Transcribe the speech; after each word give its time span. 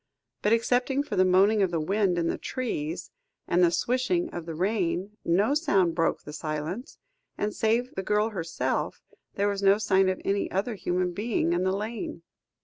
But, 0.41 0.51
excepting 0.51 1.03
for 1.03 1.15
the 1.15 1.23
moaning 1.23 1.61
of 1.61 1.69
the 1.69 1.79
wind 1.79 2.17
in 2.17 2.25
the 2.25 2.39
trees, 2.39 3.11
and 3.47 3.63
the 3.63 3.69
swishing 3.69 4.31
of 4.31 4.47
the 4.47 4.55
rain, 4.55 5.15
no 5.23 5.53
sound 5.53 5.93
broke 5.93 6.23
the 6.23 6.33
silence, 6.33 6.97
and 7.37 7.53
save 7.53 7.93
the 7.93 8.01
girl 8.01 8.29
herself, 8.29 9.03
there 9.35 9.47
was 9.47 9.61
no 9.61 9.77
sign 9.77 10.09
of 10.09 10.19
any 10.25 10.49
other 10.49 10.73
human 10.73 11.13
being 11.13 11.53
in 11.53 11.63
the 11.65 11.71
lane. 11.75 12.23